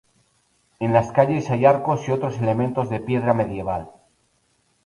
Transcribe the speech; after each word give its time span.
En 0.79 0.93
las 0.93 1.11
calles 1.11 1.51
hay 1.51 1.65
arcos 1.67 2.07
y 2.07 2.11
otros 2.11 2.39
elementos 2.39 2.89
de 2.89 3.01
piedra 3.01 3.35
medieval. 3.35 3.91